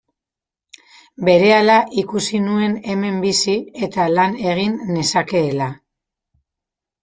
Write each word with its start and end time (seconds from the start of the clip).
Berehala 1.29 1.75
ikusi 2.03 2.41
nuen 2.47 2.75
hemen 2.95 3.21
bizi 3.27 3.57
eta 3.91 4.09
lan 4.17 4.37
egin 4.55 4.77
nezakeela. 4.99 5.73